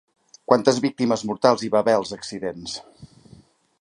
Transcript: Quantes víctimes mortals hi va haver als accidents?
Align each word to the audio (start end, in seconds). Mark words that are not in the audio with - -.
Quantes 0.51 0.79
víctimes 0.85 1.23
mortals 1.31 1.67
hi 1.67 1.71
va 1.75 1.81
haver 1.85 1.95
als 1.99 2.15
accidents? 2.17 2.79